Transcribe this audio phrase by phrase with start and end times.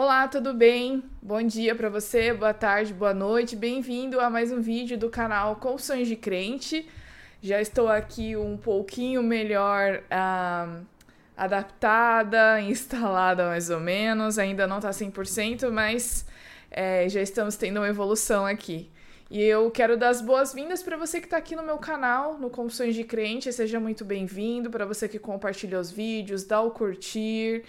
[0.00, 1.02] Olá, tudo bem?
[1.20, 3.56] Bom dia para você, boa tarde, boa noite.
[3.56, 6.88] Bem-vindo a mais um vídeo do canal Confissões de Crente.
[7.42, 10.86] Já estou aqui um pouquinho melhor uh,
[11.36, 14.38] adaptada, instalada mais ou menos.
[14.38, 16.24] Ainda não está 100%, mas
[16.70, 18.88] é, já estamos tendo uma evolução aqui.
[19.28, 22.50] E eu quero dar as boas-vindas para você que está aqui no meu canal, no
[22.50, 23.52] Confissões de Crente.
[23.52, 24.70] Seja muito bem-vindo.
[24.70, 27.64] Para você que compartilha os vídeos, dá o curtir.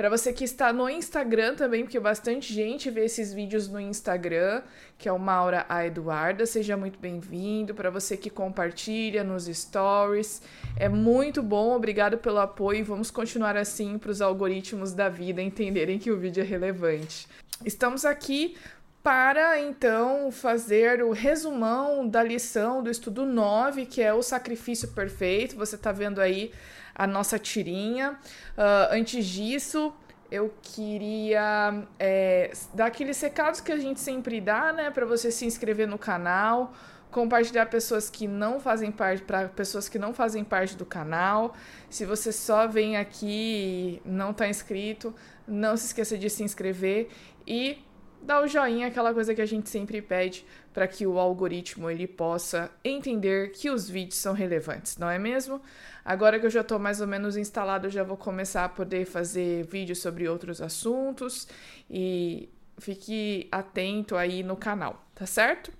[0.00, 4.62] Para você que está no Instagram também, porque bastante gente vê esses vídeos no Instagram,
[4.96, 7.74] que é o Maura A Eduarda, seja muito bem-vindo.
[7.74, 10.40] Para você que compartilha nos stories,
[10.78, 12.82] é muito bom, obrigado pelo apoio.
[12.82, 17.28] Vamos continuar assim para os algoritmos da vida entenderem que o vídeo é relevante.
[17.62, 18.56] Estamos aqui
[19.02, 25.56] para então fazer o resumão da lição do estudo 9, que é o sacrifício perfeito.
[25.56, 26.52] Você está vendo aí
[27.00, 28.12] a nossa tirinha.
[28.58, 29.90] Uh, antes disso,
[30.30, 35.46] eu queria é, dar aqueles recados que a gente sempre dá, né, para você se
[35.46, 36.74] inscrever no canal,
[37.10, 41.56] compartilhar pessoas que não fazem parte para pessoas que não fazem parte do canal.
[41.88, 45.14] Se você só vem aqui e não está inscrito,
[45.48, 47.08] não se esqueça de se inscrever
[47.46, 47.82] e
[48.22, 52.06] dá o joinha, aquela coisa que a gente sempre pede para que o algoritmo ele
[52.06, 55.60] possa entender que os vídeos são relevantes, não é mesmo?
[56.04, 59.64] Agora que eu já estou mais ou menos instalado, já vou começar a poder fazer
[59.66, 61.48] vídeos sobre outros assuntos
[61.90, 62.48] e
[62.78, 65.72] fique atento aí no canal, tá certo?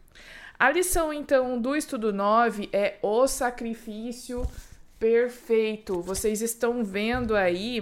[0.58, 4.46] A lição então do estudo 9 é o sacrifício
[4.98, 6.02] perfeito.
[6.02, 7.80] Vocês estão vendo aí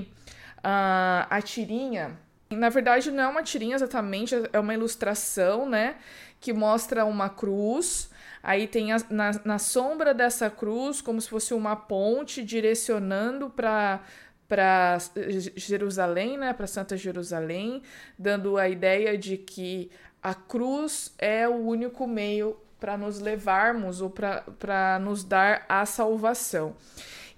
[0.59, 2.17] uh, a tirinha
[2.51, 5.97] na verdade, não é uma tirinha exatamente, é uma ilustração, né?
[6.41, 8.11] Que mostra uma cruz.
[8.43, 14.01] Aí tem a, na, na sombra dessa cruz, como se fosse uma ponte direcionando para
[14.49, 14.97] para
[15.57, 17.83] Jerusalém, né, para Santa Jerusalém,
[18.19, 19.91] dando a ideia de que
[20.23, 26.75] a cruz é o único meio para nos levarmos ou para nos dar a salvação.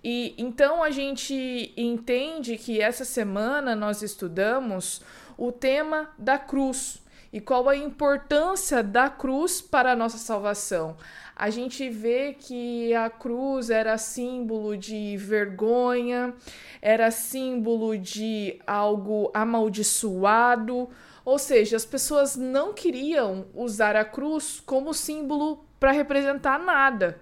[0.02, 5.02] E então a gente entende que essa semana nós estudamos
[5.36, 7.02] o tema da cruz
[7.32, 10.96] e qual a importância da cruz para a nossa salvação.
[11.36, 16.34] A gente vê que a cruz era símbolo de vergonha,
[16.82, 20.90] era símbolo de algo amaldiçoado,
[21.24, 27.20] ou seja, as pessoas não queriam usar a cruz como símbolo para representar nada.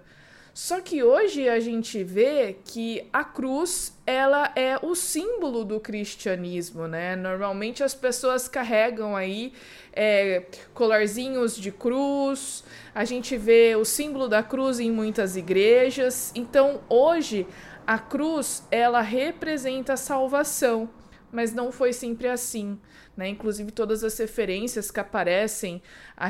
[0.61, 6.85] Só que hoje a gente vê que a cruz ela é o símbolo do cristianismo,
[6.85, 7.15] né?
[7.15, 9.53] Normalmente as pessoas carregam aí
[9.93, 10.43] é,
[10.73, 16.33] colarzinhos de cruz, a gente vê o símbolo da cruz em muitas igrejas.
[16.35, 17.47] Então hoje
[17.87, 20.89] a cruz ela representa a salvação,
[21.31, 22.77] mas não foi sempre assim.
[23.15, 23.29] Né?
[23.29, 25.81] Inclusive todas as referências que aparecem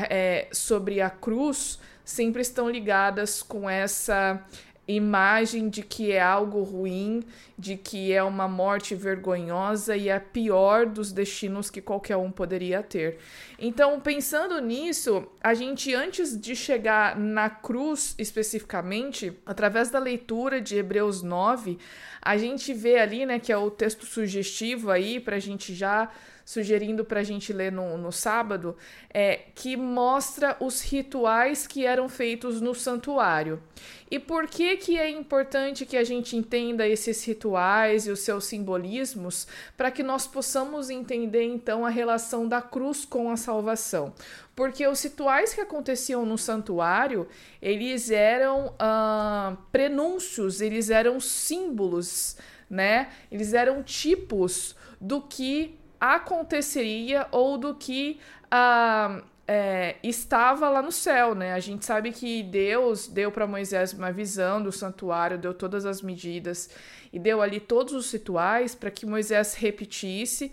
[0.08, 1.80] é, sobre a cruz
[2.10, 4.44] sempre estão ligadas com essa
[4.88, 7.24] imagem de que é algo ruim,
[7.56, 12.32] de que é uma morte vergonhosa e é a pior dos destinos que qualquer um
[12.32, 13.20] poderia ter.
[13.60, 20.78] Então, pensando nisso, a gente antes de chegar na cruz especificamente, através da leitura de
[20.78, 21.78] Hebreus 9,
[22.20, 26.10] a gente vê ali, né, que é o texto sugestivo aí para a gente já
[26.50, 28.76] sugerindo para a gente ler no, no sábado,
[29.14, 33.62] é, que mostra os rituais que eram feitos no santuário.
[34.10, 38.46] E por que, que é importante que a gente entenda esses rituais e os seus
[38.46, 44.12] simbolismos para que nós possamos entender então a relação da cruz com a salvação?
[44.56, 47.28] Porque os rituais que aconteciam no santuário,
[47.62, 52.38] eles eram uh, prenúncios, eles eram símbolos,
[52.68, 53.12] né?
[53.32, 59.22] Eles eram tipos do que aconteceria ou do que ah,
[59.52, 61.54] é, estava lá no céu, né?
[61.54, 66.04] A gente sabe que Deus deu para Moisés uma visão do santuário, deu todas as
[66.04, 66.70] medidas
[67.12, 70.52] e deu ali todos os rituais para que Moisés repetisse,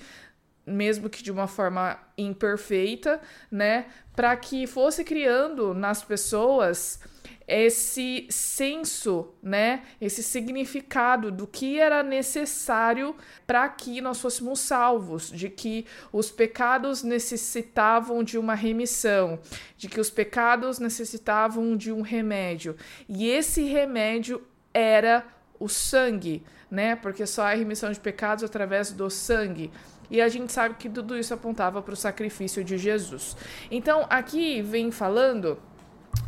[0.66, 3.21] mesmo que de uma forma imperfeita,
[3.51, 3.86] né?
[4.15, 7.01] Para que fosse criando nas pessoas
[7.47, 13.15] esse senso, né, esse significado do que era necessário
[13.47, 19.39] para que nós fôssemos salvos, de que os pecados necessitavam de uma remissão,
[19.77, 22.77] de que os pecados necessitavam de um remédio.
[23.09, 24.42] E esse remédio
[24.74, 25.24] era
[25.59, 26.97] o sangue, né?
[26.97, 29.71] Porque só há remissão de pecados através do sangue.
[30.10, 33.36] E a gente sabe que tudo isso apontava para o sacrifício de Jesus.
[33.70, 35.58] Então, aqui vem falando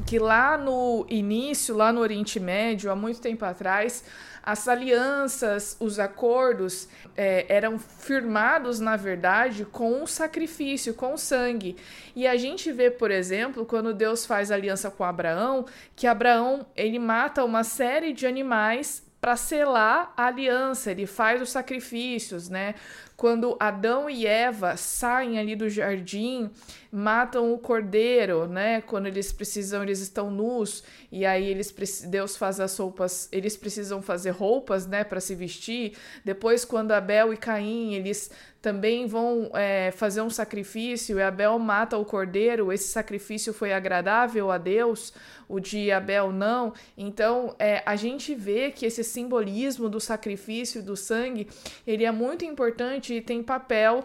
[0.06, 4.04] que lá no início, lá no Oriente Médio, há muito tempo atrás,
[4.42, 11.76] as alianças, os acordos é, eram firmados, na verdade, com o sacrifício, com o sangue.
[12.16, 16.98] E a gente vê, por exemplo, quando Deus faz aliança com Abraão, que Abraão ele
[16.98, 22.74] mata uma série de animais para selar a aliança, ele faz os sacrifícios, né?
[23.18, 26.48] Quando Adão e Eva saem ali do jardim,
[26.92, 28.80] matam o cordeiro, né?
[28.80, 31.74] Quando eles precisam, eles estão nus e aí eles
[32.08, 35.94] Deus faz as roupas, eles precisam fazer roupas, né, para se vestir.
[36.24, 38.30] Depois, quando Abel e Caim eles
[38.60, 44.50] também vão é, fazer um sacrifício e Abel mata o cordeiro, esse sacrifício foi agradável
[44.50, 45.12] a Deus,
[45.48, 46.74] o de Abel não.
[46.96, 51.48] Então, é, a gente vê que esse simbolismo do sacrifício do sangue,
[51.86, 54.04] ele é muito importante tem papel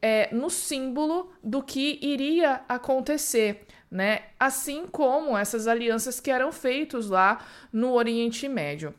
[0.00, 3.66] é, no símbolo do que iria acontecer.
[3.90, 4.22] Né?
[4.40, 8.94] Assim como essas alianças que eram feitas lá no Oriente Médio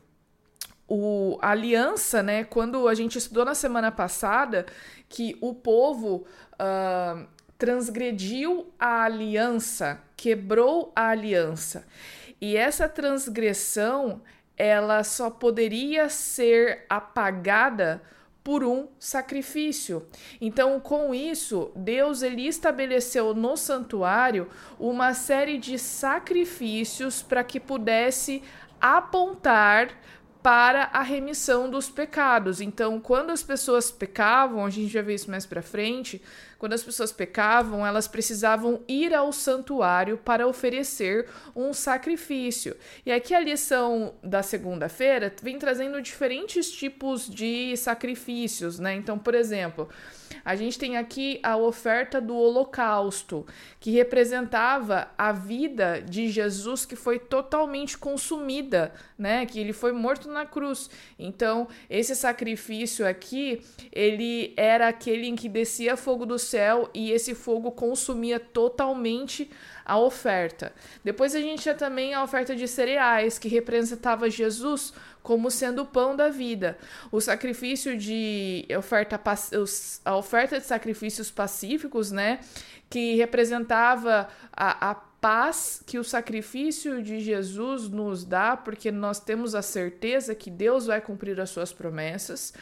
[0.88, 2.44] o, a aliança, né?
[2.44, 4.66] Quando a gente estudou na semana passada
[5.10, 7.28] que o povo uh,
[7.58, 11.88] transgrediu a aliança, quebrou a aliança.
[12.40, 14.22] E essa transgressão,
[14.58, 18.02] ela só poderia ser apagada
[18.46, 20.06] por um sacrifício.
[20.40, 24.48] Então, com isso, Deus ele estabeleceu no santuário
[24.80, 28.44] uma série de sacrifícios para que pudesse
[28.80, 29.90] apontar
[30.46, 32.62] para a remissão dos pecados.
[32.62, 36.22] Então, quando as pessoas pecavam, a gente já vê isso mais para frente,
[36.60, 42.78] quando as pessoas pecavam, elas precisavam ir ao santuário para oferecer um sacrifício.
[43.04, 48.94] E aqui a lição da segunda-feira vem trazendo diferentes tipos de sacrifícios, né?
[48.94, 49.90] Então, por exemplo,
[50.44, 53.46] a gente tem aqui a oferta do holocausto,
[53.80, 59.46] que representava a vida de Jesus que foi totalmente consumida, né?
[59.46, 60.90] Que ele foi morto na cruz.
[61.18, 63.62] Então, esse sacrifício aqui,
[63.92, 69.50] ele era aquele em que descia fogo do céu e esse fogo consumia totalmente
[69.86, 70.74] a oferta.
[71.04, 74.92] Depois a gente tinha também a oferta de cereais, que representava Jesus
[75.26, 76.78] como sendo o pão da vida.
[77.12, 79.20] O sacrifício de oferta
[80.06, 82.42] a oferta de sacrifícios pacíficos, né,
[82.88, 84.96] que representava a, a
[85.26, 90.86] paz que o sacrifício de Jesus nos dá, porque nós temos a certeza que Deus
[90.86, 92.54] vai cumprir as suas promessas.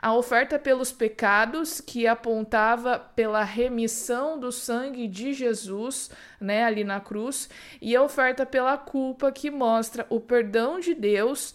[0.00, 6.10] A oferta pelos pecados, que apontava pela remissão do sangue de Jesus,
[6.40, 7.48] né, ali na cruz,
[7.80, 11.54] e a oferta pela culpa, que mostra o perdão de Deus,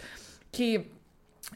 [0.53, 0.91] que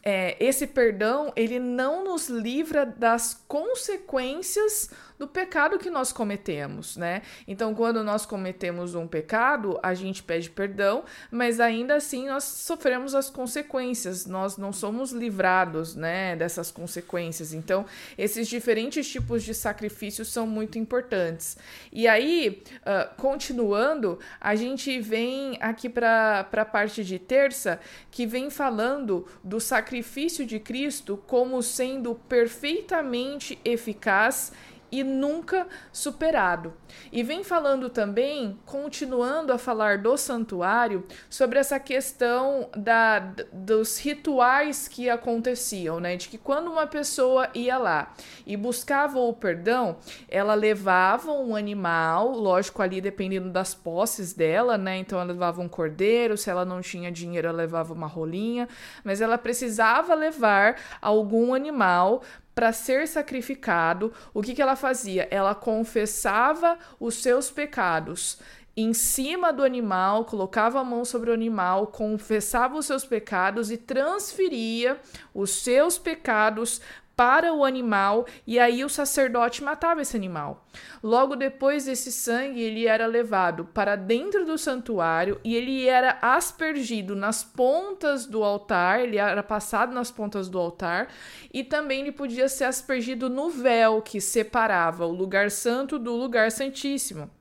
[0.04, 7.22] é, esse perdão ele não nos livra das consequências do pecado que nós cometemos, né?
[7.48, 13.16] Então, quando nós cometemos um pecado, a gente pede perdão, mas ainda assim nós sofremos
[13.16, 17.54] as consequências, nós não somos livrados, né, dessas consequências.
[17.54, 17.86] Então,
[18.18, 21.58] esses diferentes tipos de sacrifícios são muito importantes.
[21.92, 27.80] E aí, uh, continuando, a gente vem aqui para a parte de terça,
[28.12, 34.52] que vem falando do sacrifício de Cristo como sendo perfeitamente eficaz
[34.92, 36.74] e nunca superado.
[37.12, 43.20] E vem falando também, continuando a falar do santuário, sobre essa questão da,
[43.52, 46.16] dos rituais que aconteciam, né?
[46.16, 48.14] De que quando uma pessoa ia lá
[48.46, 49.98] e buscava o perdão,
[50.30, 54.98] ela levava um animal, lógico, ali dependendo das posses dela, né?
[54.98, 58.68] Então ela levava um cordeiro, se ela não tinha dinheiro, ela levava uma rolinha,
[59.04, 62.22] mas ela precisava levar algum animal
[62.58, 65.28] para ser sacrificado, o que, que ela fazia?
[65.30, 68.40] Ela confessava os seus pecados
[68.76, 73.78] em cima do animal, colocava a mão sobre o animal, confessava os seus pecados e
[73.78, 75.00] transferia
[75.36, 76.82] os seus pecados
[77.18, 80.64] para o animal e aí o sacerdote matava esse animal.
[81.02, 87.16] Logo depois desse sangue, ele era levado para dentro do santuário e ele era aspergido
[87.16, 91.08] nas pontas do altar, ele era passado nas pontas do altar
[91.52, 96.52] e também ele podia ser aspergido no véu que separava o lugar santo do lugar
[96.52, 97.32] santíssimo.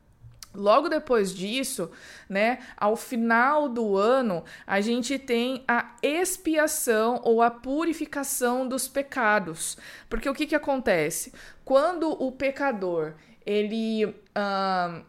[0.56, 1.90] Logo depois disso,
[2.28, 9.76] né, ao final do ano, a gente tem a expiação ou a purificação dos pecados.
[10.08, 11.32] Porque o que, que acontece?
[11.64, 15.04] Quando o pecador ele uh,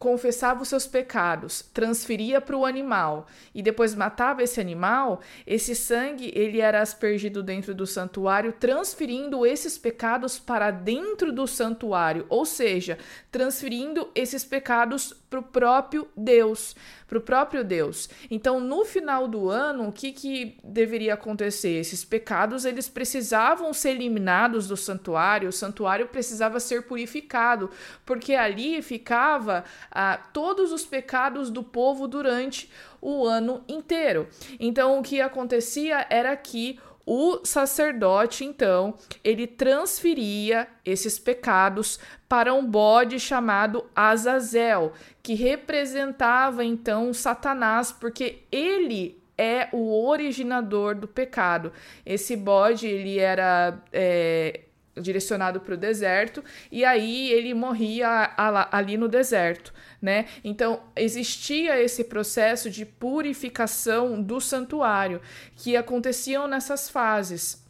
[0.00, 6.32] confessava os seus pecados, transferia para o animal e depois matava esse animal, esse sangue
[6.34, 12.96] ele era aspergido dentro do santuário, transferindo esses pecados para dentro do santuário, ou seja,
[13.30, 16.74] transferindo esses pecados para o próprio Deus,
[17.06, 18.10] para o próprio Deus.
[18.28, 21.70] Então, no final do ano, o que, que deveria acontecer?
[21.70, 27.70] Esses pecados eles precisavam ser eliminados do santuário, o santuário precisava ser purificado,
[28.04, 32.68] porque ali ficava ah, todos os pecados do povo durante
[33.00, 34.28] o ano inteiro.
[34.58, 42.64] Então, o que acontecia era que o sacerdote, então, ele transferia esses pecados para um
[42.64, 44.92] bode chamado Azazel,
[45.22, 51.72] que representava então Satanás, porque ele é o originador do pecado.
[52.04, 54.60] Esse bode ele era é,
[55.00, 58.30] direcionado para o deserto e aí ele morria
[58.70, 60.26] ali no deserto, né?
[60.42, 65.20] Então existia esse processo de purificação do santuário
[65.56, 67.62] que aconteciam nessas fases.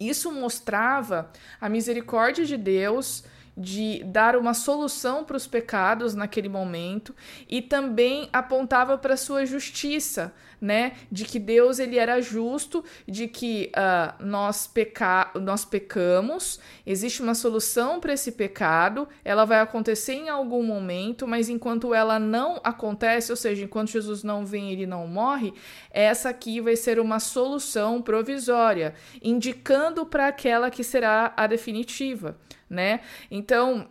[0.00, 3.24] Isso mostrava a misericórdia de Deus
[3.56, 7.14] de dar uma solução para os pecados naquele momento
[7.48, 10.92] e também apontava para sua justiça, né?
[11.10, 17.34] De que Deus ele era justo, de que uh, nós, peca nós pecamos, existe uma
[17.34, 23.30] solução para esse pecado, ela vai acontecer em algum momento, mas enquanto ela não acontece,
[23.30, 25.52] ou seja, enquanto Jesus não vem, ele não morre,
[25.90, 32.36] essa aqui vai ser uma solução provisória, indicando para aquela que será a definitiva
[32.68, 33.00] né?
[33.30, 33.88] Então,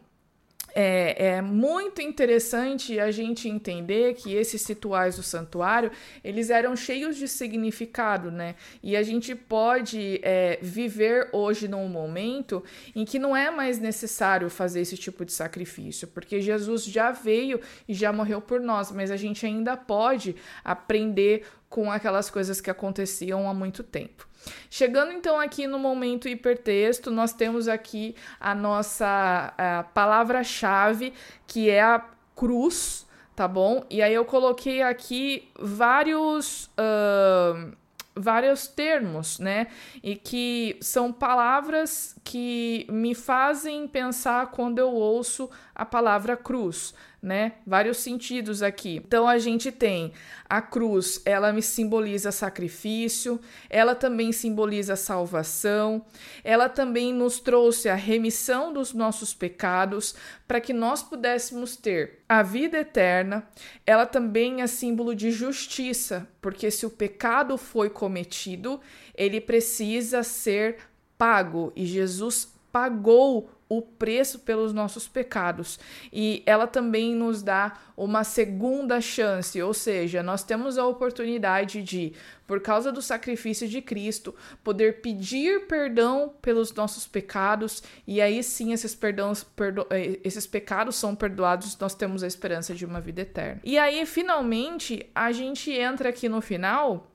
[0.79, 5.89] é, é, muito interessante a gente entender que esses rituais do santuário
[6.23, 8.53] eles eram cheios de significado, né?
[8.83, 12.63] E a gente pode é, viver hoje num momento
[12.95, 17.59] em que não é mais necessário fazer esse tipo de sacrifício, porque Jesus já veio
[17.87, 22.69] e já morreu por nós, mas a gente ainda pode aprender com aquelas coisas que
[22.69, 24.26] aconteciam há muito tempo.
[24.69, 29.53] Chegando então aqui no momento hipertexto, nós temos aqui a nossa
[29.93, 31.13] palavra-chave,
[31.45, 32.03] que é a
[32.35, 33.85] cruz, tá bom?
[33.89, 36.65] E aí eu coloquei aqui vários.
[36.77, 37.75] Uh,
[38.19, 39.67] vários termos, né?
[40.01, 46.95] E que são palavras que me fazem pensar quando eu ouço a palavra cruz
[47.27, 47.51] né?
[47.65, 49.01] Vários sentidos aqui.
[49.05, 50.13] Então a gente tem
[50.49, 56.05] a cruz, ela me simboliza sacrifício, ela também simboliza salvação,
[56.41, 60.15] ela também nos trouxe a remissão dos nossos pecados
[60.47, 63.45] para que nós pudéssemos ter a vida eterna.
[63.85, 68.79] Ela também é símbolo de justiça, porque se o pecado foi cometido,
[69.13, 70.77] ele precisa ser
[71.17, 75.79] pago e Jesus pagou o preço pelos nossos pecados.
[76.11, 82.13] E ela também nos dá uma segunda chance, ou seja, nós temos a oportunidade de,
[82.45, 84.33] por causa do sacrifício de Cristo,
[84.63, 90.95] poder pedir perdão pelos nossos pecados, e aí sim esses, perdões, perdo eh, esses pecados
[90.95, 93.59] são perdoados, nós temos a esperança de uma vida eterna.
[93.63, 97.11] E aí, finalmente, a gente entra aqui no final.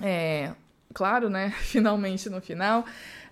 [0.00, 0.52] É,
[0.94, 1.50] claro, né?
[1.60, 2.84] Finalmente no final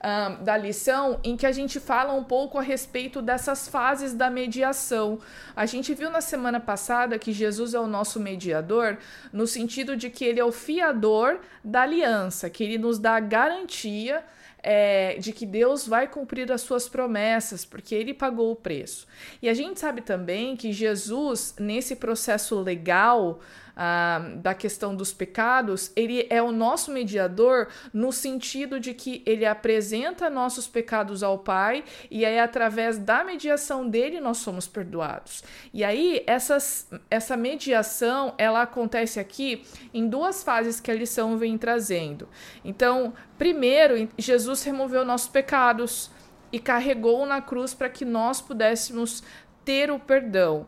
[0.04, 4.28] um, da lição, em que a gente fala um pouco a respeito dessas fases da
[4.28, 5.18] mediação.
[5.56, 8.98] A gente viu na semana passada que Jesus é o nosso mediador,
[9.32, 13.20] no sentido de que ele é o fiador da aliança, que ele nos dá a
[13.20, 14.22] garantia
[14.62, 19.06] é, de que Deus vai cumprir as suas promessas, porque ele pagou o preço.
[19.40, 23.40] E a gente sabe também que Jesus, nesse processo legal,
[23.76, 29.44] ah, da questão dos pecados, ele é o nosso mediador no sentido de que ele
[29.44, 35.42] apresenta nossos pecados ao Pai e aí, através da mediação dele, nós somos perdoados.
[35.72, 41.58] E aí, essas, essa mediação ela acontece aqui em duas fases que a lição vem
[41.58, 42.28] trazendo.
[42.64, 46.10] Então, primeiro, Jesus removeu nossos pecados
[46.52, 49.24] e carregou na cruz para que nós pudéssemos
[49.64, 50.66] ter o perdão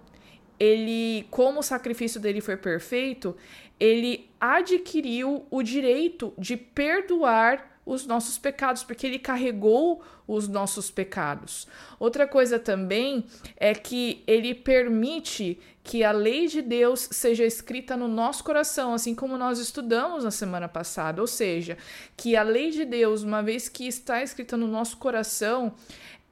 [0.58, 3.36] ele, como o sacrifício dele foi perfeito,
[3.78, 11.68] ele adquiriu o direito de perdoar os nossos pecados, porque ele carregou os nossos pecados.
[12.00, 13.24] Outra coisa também
[13.56, 19.14] é que ele permite que a lei de Deus seja escrita no nosso coração, assim
[19.14, 21.78] como nós estudamos na semana passada, ou seja,
[22.16, 25.72] que a lei de Deus, uma vez que está escrita no nosso coração,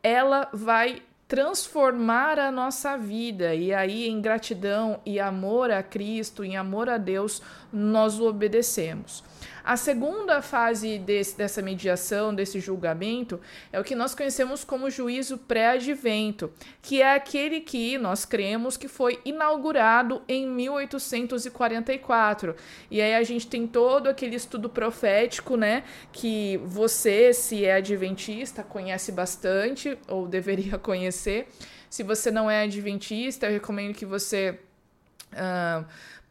[0.02, 3.54] ela vai transformar a nossa vida.
[3.54, 9.24] E aí, em gratidão e amor a Cristo, em amor a Deus, nós o obedecemos.
[9.64, 13.40] A segunda fase desse, dessa mediação, desse julgamento,
[13.72, 18.88] é o que nós conhecemos como juízo pré-advento, que é aquele que nós cremos que
[18.88, 22.54] foi inaugurado em 1844.
[22.90, 28.62] E aí a gente tem todo aquele estudo profético, né, que você, se é adventista,
[28.62, 31.48] conhece bastante ou deveria conhecer.
[31.88, 34.58] Se você não é adventista, eu recomendo que você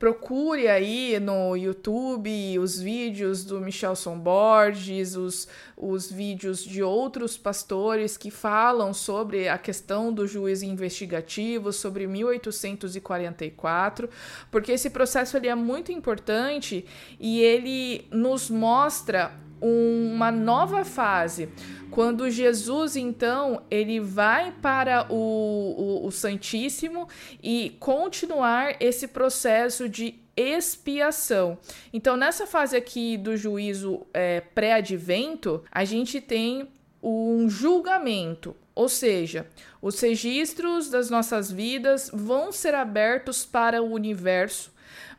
[0.04, 8.18] procure aí no YouTube os vídeos do Michelson Borges, os, os vídeos de outros pastores
[8.18, 14.10] que falam sobre a questão do juiz investigativo, sobre 1844,
[14.52, 16.86] porque esse processo ele é muito importante
[17.18, 19.32] e ele nos mostra
[19.62, 21.48] uma nova fase.
[21.94, 27.08] Quando Jesus, então, ele vai para o, o, o Santíssimo
[27.42, 31.56] e continuar esse processo de expiação.
[31.94, 36.68] Então, nessa fase aqui do juízo é, pré-advento, a gente tem
[37.00, 39.46] um julgamento, ou seja,
[39.80, 44.74] os registros das nossas vidas vão ser abertos para o universo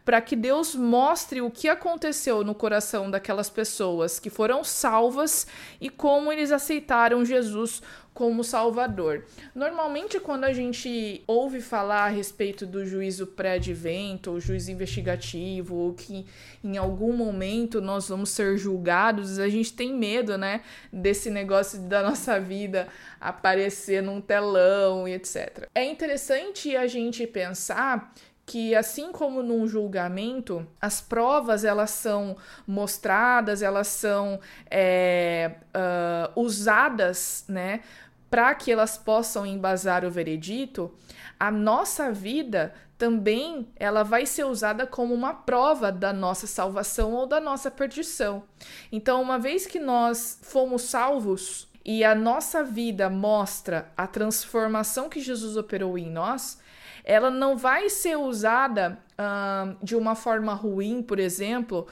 [0.05, 5.47] para que Deus mostre o que aconteceu no coração daquelas pessoas que foram salvas
[5.81, 7.81] e como eles aceitaram Jesus
[8.15, 9.25] como Salvador.
[9.55, 15.95] Normalmente, quando a gente ouve falar a respeito do juízo pré-advento, ou juízo investigativo, ou
[15.95, 16.25] que
[16.63, 20.61] em algum momento nós vamos ser julgados, a gente tem medo, né,
[20.93, 22.87] desse negócio da nossa vida
[23.21, 25.69] aparecer num telão e etc.
[25.75, 28.15] É interessante a gente pensar
[28.47, 32.37] que assim como num julgamento, as provas elas são
[32.67, 34.39] mostradas, elas são
[34.71, 37.81] é, uh, usadas, né,
[38.29, 40.93] para que elas possam embasar o veredito.
[41.39, 47.27] A nossa vida também ela vai ser usada como uma prova da nossa salvação ou
[47.27, 48.45] da nossa perdição.
[48.91, 55.21] Então, uma vez que nós fomos salvos e a nossa vida mostra a transformação que
[55.21, 56.59] Jesus operou em nós,
[57.05, 61.87] ela não vai ser usada uh, de uma forma ruim, por exemplo,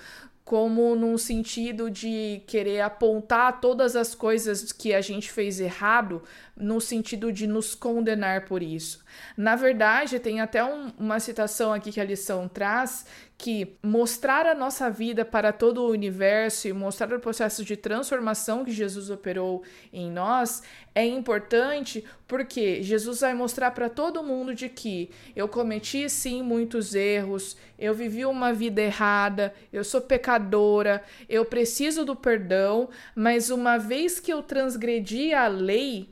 [0.44, 6.22] como num sentido de querer apontar todas as coisas que a gente fez errado,
[6.56, 9.04] no sentido de nos condenar por isso.
[9.36, 13.06] Na verdade, tem até um, uma citação aqui que a lição traz
[13.42, 18.64] que mostrar a nossa vida para todo o universo e mostrar o processo de transformação
[18.64, 20.62] que Jesus operou em nós
[20.94, 26.94] é importante porque Jesus vai mostrar para todo mundo de que eu cometi sim muitos
[26.94, 33.76] erros, eu vivi uma vida errada, eu sou pecadora, eu preciso do perdão, mas uma
[33.76, 36.11] vez que eu transgredi a lei,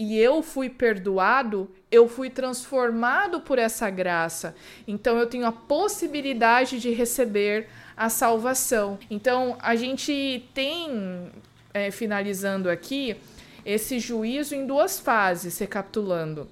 [0.00, 4.56] e eu fui perdoado, eu fui transformado por essa graça.
[4.88, 8.98] Então eu tenho a possibilidade de receber a salvação.
[9.10, 11.30] Então a gente tem,
[11.74, 13.14] é, finalizando aqui,
[13.62, 16.48] esse juízo em duas fases, recapitulando.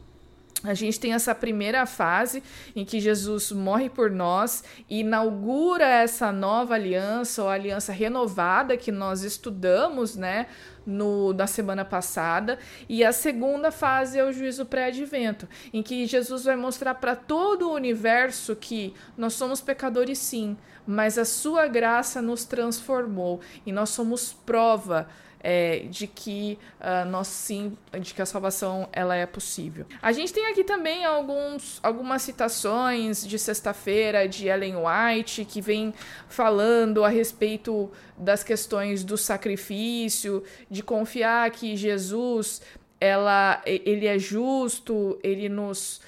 [0.64, 2.42] A gente tem essa primeira fase
[2.74, 8.90] em que Jesus morre por nós e inaugura essa nova aliança, ou aliança renovada que
[8.90, 10.46] nós estudamos, né,
[10.84, 12.58] no, na semana passada.
[12.88, 17.68] E a segunda fase é o juízo pré-advento, em que Jesus vai mostrar para todo
[17.68, 20.56] o universo que nós somos pecadores sim,
[20.88, 25.06] mas a sua graça nos transformou e nós somos prova
[25.38, 29.84] é, de que uh, nós sim, de que a salvação ela é possível.
[30.00, 35.92] A gente tem aqui também alguns, algumas citações de sexta-feira de Ellen White que vem
[36.26, 42.62] falando a respeito das questões do sacrifício, de confiar que Jesus
[43.00, 46.00] ela, ele é justo, ele nos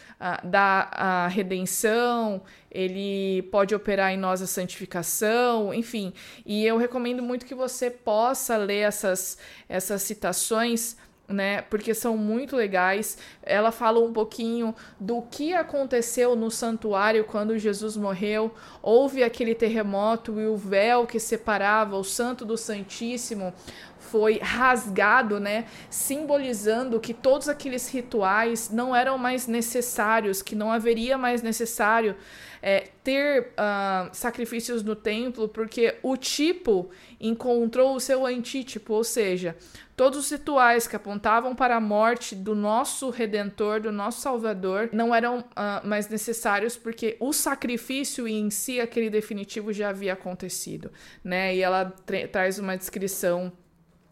[0.45, 6.13] dá a redenção, ele pode operar em nós a santificação, enfim.
[6.45, 10.97] E eu recomendo muito que você possa ler essas, essas citações.
[11.33, 13.17] Né, porque são muito legais.
[13.41, 18.53] Ela fala um pouquinho do que aconteceu no santuário quando Jesus morreu.
[18.83, 23.55] Houve aquele terremoto e o véu que separava o Santo do Santíssimo
[24.01, 31.17] foi rasgado, né, simbolizando que todos aqueles rituais não eram mais necessários, que não haveria
[31.17, 32.17] mais necessário
[32.63, 39.57] é, ter uh, sacrifícios no templo, porque o tipo encontrou o seu antítipo, ou seja,
[39.97, 45.15] todos os rituais que apontavam para a morte do nosso Redentor, do nosso Salvador, não
[45.15, 50.91] eram uh, mais necessários, porque o sacrifício em si, aquele definitivo, já havia acontecido,
[51.25, 51.55] né?
[51.55, 51.95] E ela
[52.31, 53.53] traz uma descrição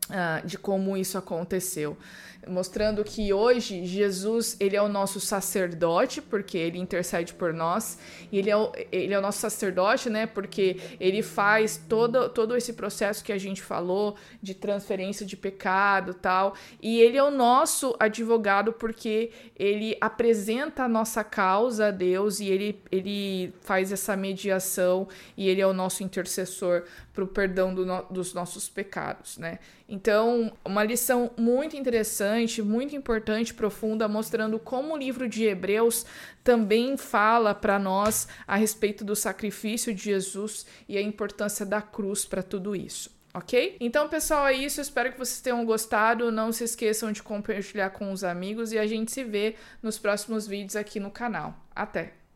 [0.08, 1.98] Uh, de como isso aconteceu.
[2.46, 7.98] mostrando que hoje Jesus ele é o nosso sacerdote porque ele intercede por nós
[8.32, 10.26] e ele é o, ele é o nosso sacerdote, né?
[10.26, 16.14] Porque ele faz todo, todo esse processo que a gente falou de transferência de pecado
[16.14, 22.40] tal e ele é o nosso advogado porque ele apresenta a nossa causa a Deus
[22.40, 26.84] e ele, ele faz essa mediação e ele é o nosso intercessor
[27.18, 29.58] para o perdão do no, dos nossos pecados, né?
[29.88, 36.06] Então, uma lição muito interessante, muito importante, profunda, mostrando como o livro de Hebreus
[36.44, 42.24] também fala para nós a respeito do sacrifício de Jesus e a importância da cruz
[42.24, 43.10] para tudo isso.
[43.34, 43.76] Ok?
[43.80, 44.80] Então, pessoal, é isso.
[44.80, 46.30] Espero que vocês tenham gostado.
[46.30, 50.46] Não se esqueçam de compartilhar com os amigos e a gente se vê nos próximos
[50.46, 51.54] vídeos aqui no canal.
[51.74, 52.27] Até!